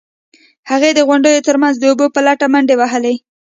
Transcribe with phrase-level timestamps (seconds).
[0.69, 3.15] هغې د غونډیو ترمنځ د اوبو په لټه منډې وهلې.